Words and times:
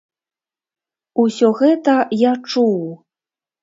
Усё 1.25 1.53
гэта 1.61 1.95
я 2.29 2.35
чуў. 2.53 2.77